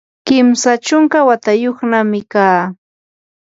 [0.27, 2.61] kimsa chunka watayuqnami kaa.